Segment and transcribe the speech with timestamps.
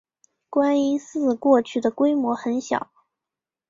[0.49, 2.89] 观音寺过去的规模很小。